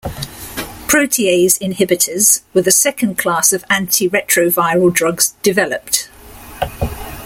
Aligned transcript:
Protease 0.87 1.59
inhibitors 1.59 2.41
were 2.55 2.63
the 2.63 2.71
second 2.71 3.19
class 3.19 3.53
of 3.53 3.63
antiretroviral 3.67 4.91
drugs 4.91 5.35
developed. 5.43 6.09